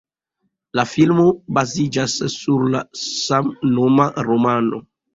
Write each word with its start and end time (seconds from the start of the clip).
La 0.79 0.85
filmo 0.93 1.25
baziĝas 1.59 2.17
sur 2.39 2.67
samnoma 3.05 4.13
romano. 4.35 4.87